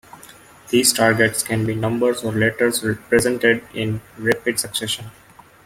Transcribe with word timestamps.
These 0.69 0.93
targets 0.93 1.43
can 1.43 1.63
be 1.63 1.75
numbers 1.75 2.23
or 2.23 2.31
letters 2.31 2.79
presented 3.07 3.63
in 3.71 4.01
rapid 4.17 4.59
succession. 4.59 5.11